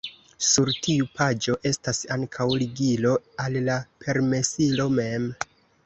[0.45, 3.13] Sur tiu paĝo estas ankaŭ ligilo
[3.45, 3.77] al la
[4.07, 5.33] permesilo mem.